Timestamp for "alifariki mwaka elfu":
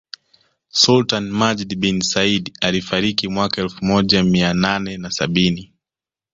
2.61-3.85